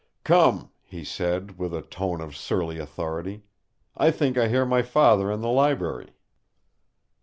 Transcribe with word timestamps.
"Come," 0.23 0.71
he 0.81 1.03
said, 1.03 1.59
with 1.59 1.75
a 1.75 1.83
tone 1.83 2.21
of 2.21 2.35
surly 2.35 2.79
authority, 2.79 3.43
"I 3.95 4.09
think 4.09 4.35
I 4.35 4.47
hear 4.47 4.65
my 4.65 4.81
father 4.81 5.31
in 5.31 5.41
the 5.41 5.51
library." 5.51 6.13